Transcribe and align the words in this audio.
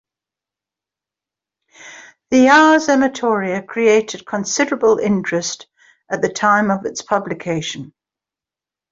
The 2.31 2.49
"Ars 2.49 2.87
Amatoria" 2.87 3.67
created 3.67 4.25
considerable 4.25 4.97
interest 4.97 5.67
at 6.09 6.23
the 6.23 6.29
time 6.33 6.71
of 6.71 6.87
its 6.87 7.03
publication. 7.03 7.93